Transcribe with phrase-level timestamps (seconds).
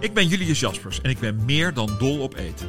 [0.00, 2.68] Ik ben Julius Jaspers en ik ben meer dan dol op eten.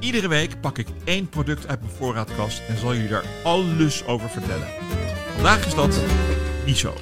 [0.00, 4.28] Iedere week pak ik één product uit mijn voorraadkast en zal jullie daar alles over
[4.30, 4.68] vertellen.
[5.34, 6.00] Vandaag is dat
[6.64, 6.94] miso.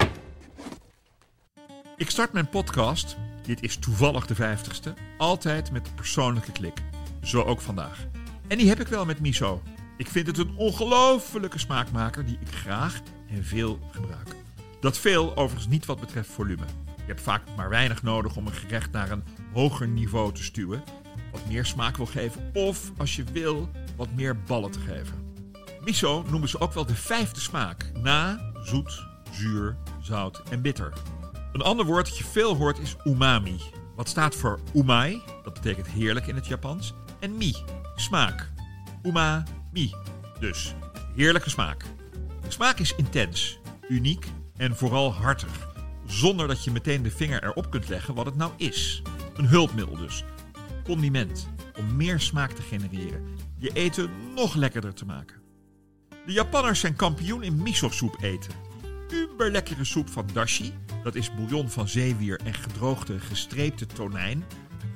[1.97, 6.83] Ik start mijn podcast, dit is toevallig de vijftigste, altijd met een persoonlijke klik.
[7.23, 8.07] Zo ook vandaag.
[8.49, 9.63] En die heb ik wel met miso.
[9.97, 14.29] Ik vind het een ongelofelijke smaakmaker die ik graag en veel gebruik.
[14.81, 16.65] Dat veel overigens niet wat betreft volume.
[17.09, 20.83] Je hebt vaak maar weinig nodig om een gerecht naar een hoger niveau te stuwen.
[21.33, 25.35] Wat meer smaak wil geven of, als je wil, wat meer ballen te geven.
[25.85, 27.91] Miso noemen ze ook wel de vijfde smaak.
[27.95, 30.93] Na, zoet, zuur, zout en bitter.
[31.53, 33.61] Een ander woord dat je veel hoort is umami.
[33.97, 36.95] Wat staat voor umai, dat betekent heerlijk in het Japans.
[37.21, 37.55] En mi,
[37.97, 38.51] smaak.
[39.03, 39.95] Umami,
[40.41, 40.75] dus
[41.15, 41.85] heerlijke smaak.
[42.43, 45.77] De smaak is intens, uniek en vooral hartig.
[46.09, 49.03] Zonder dat je meteen de vinger erop kunt leggen wat het nou is.
[49.37, 50.25] Een hulpmiddel dus.
[50.85, 53.25] Condiment om meer smaak te genereren.
[53.59, 55.37] Je eten nog lekkerder te maken.
[56.27, 58.53] De Japanners zijn kampioen in miso-soep eten.
[59.11, 60.73] Uberlekkere soep van dashi.
[61.03, 64.45] Dat is bouillon van zeewier en gedroogde gestreepte tonijn.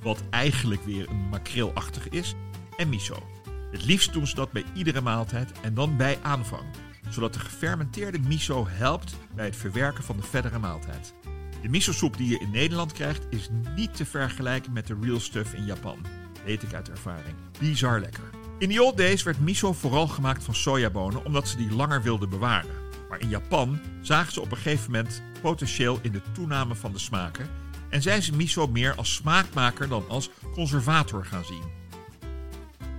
[0.02, 2.34] Wat eigenlijk weer een makreelachtig is.
[2.76, 3.22] En miso.
[3.70, 6.64] Het liefst doen ze dat bij iedere maaltijd en dan bij aanvang.
[7.12, 11.14] Zodat de gefermenteerde miso helpt bij het verwerken van de verdere maaltijd.
[11.62, 15.52] De miso-soep die je in Nederland krijgt is niet te vergelijken met de real stuff
[15.54, 15.98] in Japan.
[16.44, 17.34] Weet ik uit ervaring.
[17.58, 18.30] Bizar lekker.
[18.58, 22.28] In the old days werd miso vooral gemaakt van sojabonen omdat ze die langer wilden
[22.28, 22.74] bewaren.
[23.08, 26.98] Maar in Japan zagen ze op een gegeven moment potentieel in de toename van de
[26.98, 27.48] smaken
[27.88, 31.62] en zijn ze miso meer als smaakmaker dan als conservator gaan zien.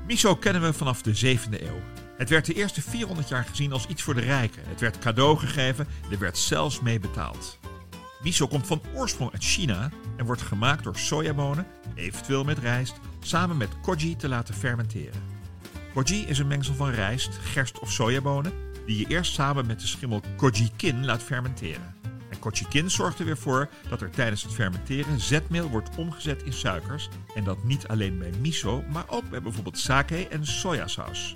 [0.08, 1.93] Miso kennen we vanaf de 7e eeuw.
[2.24, 4.64] Het werd de eerste 400 jaar gezien als iets voor de rijken.
[4.68, 7.60] Het werd cadeau gegeven, er werd zelfs mee betaald.
[8.22, 13.58] Miso komt van oorsprong uit China en wordt gemaakt door sojabonen, eventueel met rijst, samen
[13.58, 15.22] met koji te laten fermenteren.
[15.94, 18.54] Koji is een mengsel van rijst, gerst of sojabonen
[18.86, 21.96] die je eerst samen met de schimmel kojikin laat fermenteren.
[22.30, 26.54] En kojikin zorgt er weer voor dat er tijdens het fermenteren zetmeel wordt omgezet in
[26.54, 31.34] suikers en dat niet alleen bij miso, maar ook bij bijvoorbeeld sake en sojasaus.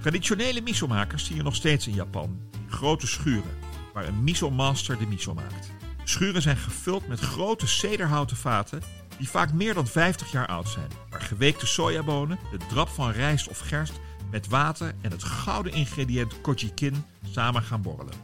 [0.00, 3.58] Traditionele miso-makers zie je nog steeds in Japan, grote schuren,
[3.92, 5.70] waar een miso-master de miso maakt.
[6.04, 8.82] Schuren zijn gevuld met grote cederhouten vaten
[9.18, 13.48] die vaak meer dan 50 jaar oud zijn, waar geweekte sojabonen, de drap van rijst
[13.48, 14.00] of gerst
[14.30, 18.14] met water en het gouden ingrediënt kojikin samen gaan borrelen.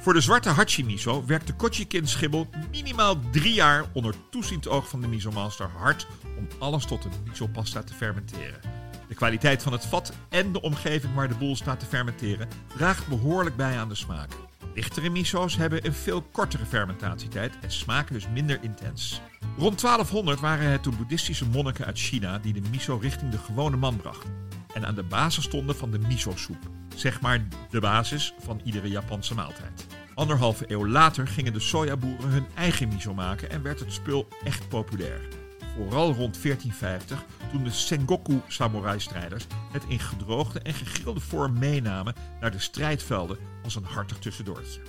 [0.00, 4.88] Voor de zwarte hachi miso werkt de kojikin schimmel minimaal drie jaar onder toeziend oog
[4.88, 6.06] van de miso-master hard
[6.38, 8.69] om alles tot een miso-pasta te fermenteren.
[9.10, 13.06] De kwaliteit van het vat en de omgeving waar de boel staat te fermenteren draagt
[13.06, 14.30] behoorlijk bij aan de smaak.
[14.74, 19.20] Lichtere miso's hebben een veel kortere fermentatietijd en smaken dus minder intens.
[19.56, 23.76] Rond 1200 waren het de boeddhistische monniken uit China die de miso richting de gewone
[23.76, 24.30] man brachten.
[24.74, 26.70] En aan de basis stonden van de miso-soep.
[26.96, 29.86] Zeg maar de basis van iedere Japanse maaltijd.
[30.14, 34.68] Anderhalve eeuw later gingen de sojaboeren hun eigen miso maken en werd het spul echt
[34.68, 35.39] populair.
[35.76, 42.50] Vooral rond 1450, toen de Sengoku samurai-strijders het in gedroogde en gegrilde vorm meenamen naar
[42.50, 44.80] de strijdvelden als een hartig tussendoortje.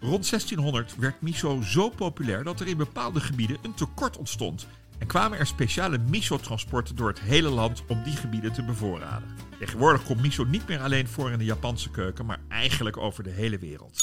[0.00, 4.66] Rond 1600 werd miso zo populair dat er in bepaalde gebieden een tekort ontstond
[4.98, 9.28] en kwamen er speciale miso-transporten door het hele land om die gebieden te bevoorraden.
[9.58, 13.30] Tegenwoordig komt miso niet meer alleen voor in de Japanse keuken, maar eigenlijk over de
[13.30, 14.02] hele wereld.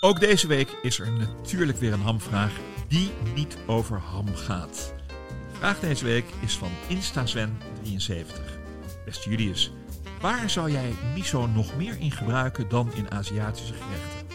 [0.00, 2.52] Ook deze week is er natuurlijk weer een hamvraag
[2.88, 4.94] die niet over ham gaat.
[5.62, 8.42] Vraag deze week is van InstaSven73.
[9.04, 9.72] Beste Julius,
[10.20, 14.26] waar zou jij miso nog meer in gebruiken dan in Aziatische gerechten?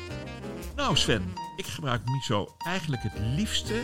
[0.76, 3.82] Nou Sven, ik gebruik miso eigenlijk het liefste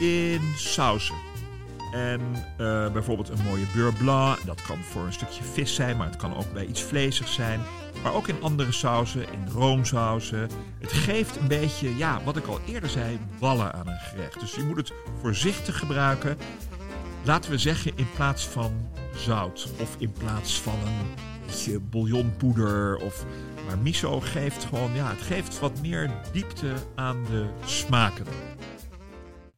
[0.00, 1.14] in sausen.
[1.92, 2.20] En
[2.58, 4.46] uh, bijvoorbeeld een mooie beurre blanc.
[4.46, 7.60] Dat kan voor een stukje vis zijn, maar het kan ook bij iets vleesigs zijn.
[8.02, 10.48] Maar ook in andere sauzen, in roomsauzen.
[10.78, 14.40] Het geeft een beetje, ja, wat ik al eerder zei, ballen aan een gerecht.
[14.40, 16.38] Dus je moet het voorzichtig gebruiken.
[17.24, 21.06] Laten we zeggen in plaats van zout of in plaats van een
[21.46, 23.24] beetje bouillonpoeder of
[23.66, 28.26] maar miso geeft gewoon ja, het geeft wat meer diepte aan de smaken.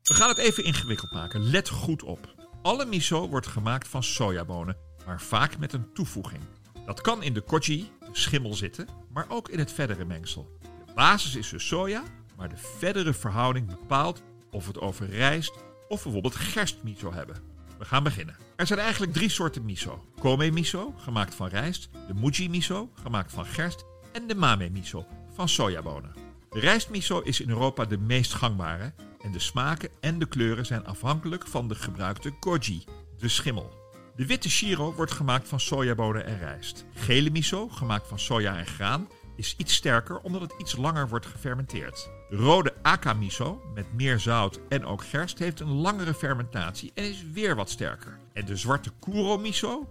[0.02, 1.42] We gaan het even ingewikkeld maken.
[1.50, 2.34] Let goed op.
[2.62, 4.76] Alle miso wordt gemaakt van sojabonen,
[5.06, 6.42] maar vaak met een toevoeging.
[6.86, 10.58] Dat kan in de koji, de schimmel, zitten, maar ook in het verdere mengsel.
[10.86, 12.02] De basis is dus soja,
[12.36, 15.52] maar de verdere verhouding bepaalt of het over rijst
[15.88, 17.53] of bijvoorbeeld gerstmiso hebben.
[17.78, 18.36] We gaan beginnen.
[18.56, 20.04] Er zijn eigenlijk drie soorten miso.
[20.20, 25.06] Kome miso, gemaakt van rijst, de muji miso, gemaakt van gerst en de mame miso,
[25.34, 26.14] van sojabonen.
[26.50, 28.92] De rijstmiso is in Europa de meest gangbare
[29.22, 32.84] en de smaken en de kleuren zijn afhankelijk van de gebruikte koji,
[33.18, 33.82] de schimmel.
[34.16, 36.84] De witte shiro wordt gemaakt van sojabonen en rijst.
[36.94, 41.26] Gele miso, gemaakt van soja en graan, is iets sterker omdat het iets langer wordt
[41.26, 42.10] gefermenteerd.
[42.28, 47.04] De rode aka miso, met meer zout en ook gerst, heeft een langere fermentatie en
[47.04, 48.18] is weer wat sterker.
[48.32, 49.88] En de zwarte kuro miso,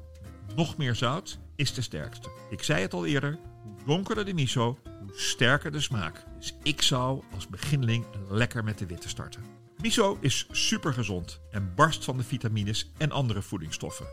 [0.56, 2.30] nog meer zout, is de sterkste.
[2.50, 6.26] Ik zei het al eerder, hoe donkerder de miso, hoe sterker de smaak.
[6.38, 9.44] Dus ik zou als beginneling lekker met de witte starten.
[9.82, 14.06] Miso is super gezond en barst van de vitamines en andere voedingsstoffen.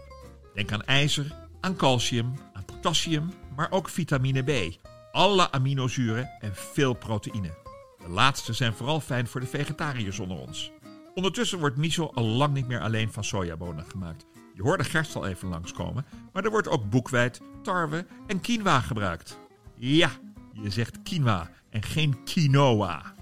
[0.54, 4.76] Denk aan ijzer, aan calcium, aan potassium, maar ook vitamine B,
[5.12, 7.59] alle aminozuren en veel proteïne.
[8.02, 10.72] De laatste zijn vooral fijn voor de vegetariërs onder ons.
[11.14, 14.26] Ondertussen wordt miso al lang niet meer alleen van sojabonen gemaakt.
[14.54, 19.38] Je hoorde gerst al even langskomen, maar er wordt ook boekweit, tarwe en quinoa gebruikt.
[19.74, 20.10] Ja,
[20.52, 23.14] je zegt quinoa en geen quinoa.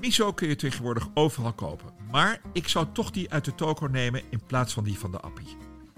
[0.00, 4.22] Miso kun je tegenwoordig overal kopen, maar ik zou toch die uit de toko nemen
[4.30, 5.56] in plaats van die van de appie.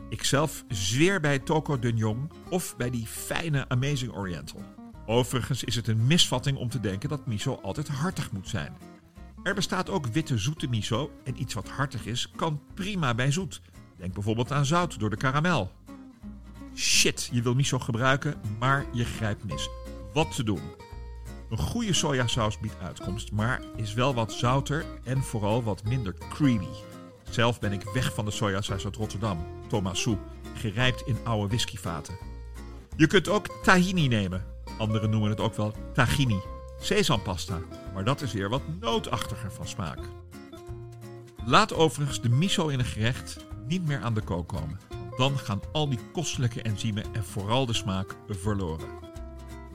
[0.09, 4.63] Ikzelf zweer bij Toko Dunjong of bij die fijne Amazing Oriental.
[5.07, 8.77] Overigens is het een misvatting om te denken dat miso altijd hartig moet zijn.
[9.43, 13.61] Er bestaat ook witte zoete miso en iets wat hartig is kan prima bij zoet.
[13.97, 15.73] Denk bijvoorbeeld aan zout door de karamel.
[16.75, 19.69] Shit, je wil miso gebruiken, maar je grijpt mis.
[20.13, 20.61] Wat te doen?
[21.51, 26.69] Een goede sojasaus biedt uitkomst, maar is wel wat zouter en vooral wat minder creamy.
[27.31, 30.09] Zelf ben ik weg van de sojasaus uit Rotterdam, Thomas
[30.55, 32.15] gerijpt in oude whiskyvaten.
[32.97, 34.54] Je kunt ook tahini nemen.
[34.79, 36.41] Anderen noemen het ook wel tahini.
[36.79, 37.59] Sesampasta,
[37.95, 39.99] maar dat is weer wat nootachtiger van smaak.
[41.45, 43.37] Laat overigens de miso in een gerecht
[43.67, 44.79] niet meer aan de kook komen.
[45.17, 48.89] Dan gaan al die kostelijke enzymen en vooral de smaak verloren.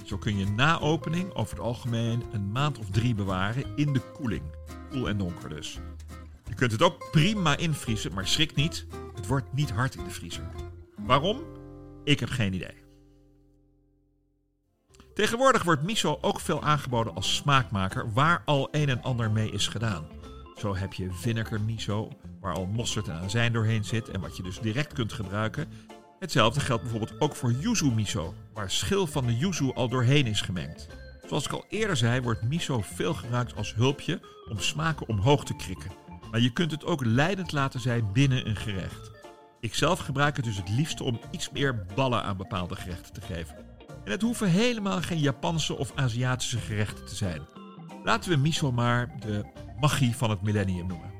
[0.06, 4.02] Zo kun je na opening over het algemeen een maand of drie bewaren in de
[4.14, 4.44] koeling.
[4.90, 5.80] Koel en donker dus.
[6.48, 8.86] Je kunt het ook prima invriezen, maar schrik niet,
[9.16, 10.50] het wordt niet hard in de vriezer.
[11.06, 11.42] Waarom?
[12.04, 12.89] Ik heb geen idee.
[15.20, 19.68] Tegenwoordig wordt miso ook veel aangeboden als smaakmaker waar al een en ander mee is
[19.68, 20.08] gedaan.
[20.58, 22.10] Zo heb je vinegar miso,
[22.42, 25.68] waar al mosterd en azijn doorheen zit en wat je dus direct kunt gebruiken.
[26.20, 30.42] Hetzelfde geldt bijvoorbeeld ook voor yuzu miso, waar schil van de yuzu al doorheen is
[30.42, 30.88] gemengd.
[31.28, 34.20] Zoals ik al eerder zei, wordt miso veel gebruikt als hulpje
[34.50, 35.92] om smaken omhoog te krikken.
[36.32, 39.12] Maar je kunt het ook leidend laten zijn binnen een gerecht.
[39.60, 43.22] Ik zelf gebruik het dus het liefste om iets meer ballen aan bepaalde gerechten te
[43.22, 43.69] geven.
[44.04, 47.42] En het hoeven helemaal geen Japanse of Aziatische gerechten te zijn.
[48.04, 49.46] Laten we miso maar de
[49.80, 51.12] magie van het millennium noemen.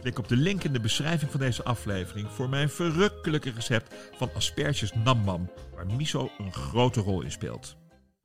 [0.00, 4.30] Klik op de link in de beschrijving van deze aflevering voor mijn verrukkelijke recept van
[4.34, 7.76] asperges nambam, waar miso een grote rol in speelt.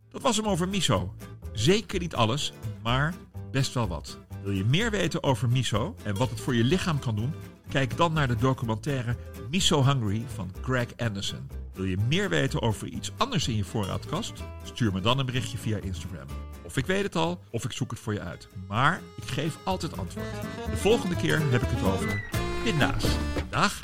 [0.10, 1.16] Dat was hem over miso.
[1.54, 3.14] Zeker niet alles, maar
[3.52, 4.18] best wel wat.
[4.44, 7.34] Wil je meer weten over miso en wat het voor je lichaam kan doen?
[7.70, 9.16] Kijk dan naar de documentaire
[9.50, 11.65] Miso Hungry van Greg Anderson.
[11.76, 14.34] Wil je meer weten over iets anders in je voorraadkast?
[14.64, 16.28] Stuur me dan een berichtje via Instagram.
[16.64, 18.48] Of ik weet het al, of ik zoek het voor je uit.
[18.68, 20.26] Maar ik geef altijd antwoord.
[20.70, 22.24] De volgende keer heb ik het over
[22.64, 23.06] pinda's.
[23.50, 23.82] Dag!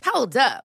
[0.00, 0.71] Hold up.